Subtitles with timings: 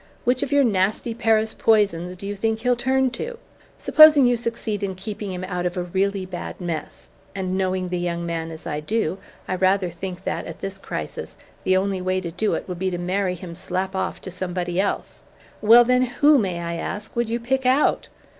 [0.23, 3.37] Which of your nasty Paris poisons do you think he'll turn to?
[3.77, 7.99] Supposing you succeed in keeping him out of a really bad mess and, knowing the
[7.99, 12.19] young man as I do, I rather think that, at this crisis, the only way
[12.19, 15.19] to do it would be to marry him slap off to somebody else
[15.61, 18.07] well, then, who, may I ask, would you pick out?